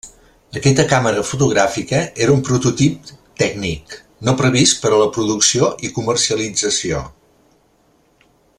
Aquesta 0.59 0.83
càmera 0.93 1.25
fotogràfica 1.31 1.99
era 2.25 2.33
un 2.37 2.41
prototip 2.47 3.11
tècnic, 3.43 3.95
no 4.29 4.35
previst 4.41 4.81
per 4.87 4.93
a 4.97 5.03
la 5.03 5.11
producció 5.19 5.71
i 5.89 5.93
comercialització. 5.99 7.07